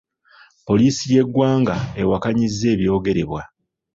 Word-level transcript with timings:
Poliisi 0.65 1.03
y’eggwanga 1.13 1.75
ewakanyizza 2.01 2.65
ebyogerebwa. 2.73 3.41